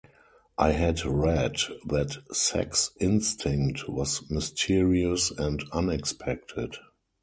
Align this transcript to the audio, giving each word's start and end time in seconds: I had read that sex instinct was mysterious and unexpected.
I 0.57 0.71
had 0.71 1.05
read 1.05 1.57
that 1.85 2.17
sex 2.35 2.89
instinct 2.99 3.87
was 3.87 4.31
mysterious 4.31 5.29
and 5.29 5.63
unexpected. 5.71 6.73